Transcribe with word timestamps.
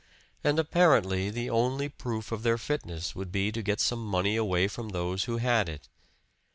And 0.43 0.57
apparently 0.57 1.29
the 1.29 1.51
only 1.51 1.87
proof 1.87 2.31
of 2.31 2.41
their 2.41 2.57
fitness 2.57 3.15
would 3.15 3.31
be 3.31 3.51
to 3.51 3.61
get 3.61 3.79
some 3.79 4.03
money 4.03 4.35
away 4.35 4.67
from 4.67 4.89
those 4.89 5.25
who 5.25 5.37
had 5.37 5.69
it. 5.69 5.89